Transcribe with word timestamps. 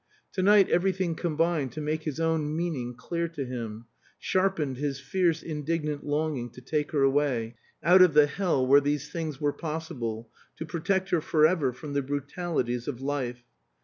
To 0.33 0.41
night 0.41 0.67
everything 0.67 1.13
combined 1.13 1.73
to 1.73 1.79
make 1.79 2.05
his 2.05 2.19
own 2.19 2.55
meaning 2.57 2.95
clear 2.95 3.27
to 3.27 3.45
him, 3.45 3.85
sharpened 4.17 4.77
his 4.77 4.99
fierce 4.99 5.43
indignant 5.43 6.03
longing 6.03 6.49
to 6.53 6.59
take 6.61 6.89
her 6.89 7.03
away, 7.03 7.53
out 7.83 8.01
of 8.01 8.15
the 8.15 8.25
hell 8.25 8.65
where 8.65 8.81
these 8.81 9.11
things 9.11 9.39
were 9.39 9.53
possible, 9.53 10.31
to 10.57 10.65
protect 10.65 11.11
her 11.11 11.21
forever 11.21 11.71
from 11.71 11.93
the 11.93 12.01
brutalities 12.01 12.87
of 12.87 12.99
life. 12.99 13.43